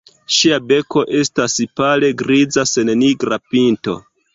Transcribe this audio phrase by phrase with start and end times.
[0.35, 4.01] Ŝia beko estas pale griza sen nigra pinto.